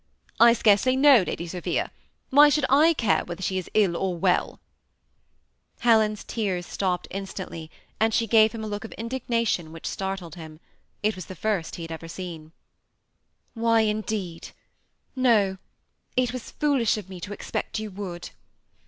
[0.39, 1.91] "I scarcely know Lady Sophia;
[2.31, 4.59] why should I care whether she is ill or well?"
[5.83, 5.91] 208 THE SEm ATTAGHED COUPLE.
[5.91, 10.59] Helen's tears stopped instantly, and she gave bim a look of indignation which startled him.
[11.03, 12.45] It was the first he had ever seen.
[12.47, 12.51] ^
[13.53, 14.47] Why, indeed?
[15.15, 15.59] No,
[16.17, 18.31] it was foolish of me to expect you woold.